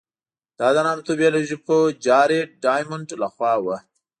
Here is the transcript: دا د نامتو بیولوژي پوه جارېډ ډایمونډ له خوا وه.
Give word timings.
دا 0.59 0.67
د 0.75 0.77
نامتو 0.87 1.11
بیولوژي 1.19 1.57
پوه 1.65 1.95
جارېډ 2.05 2.47
ډایمونډ 2.63 3.07
له 3.21 3.27
خوا 3.33 3.53
وه. 3.63 3.77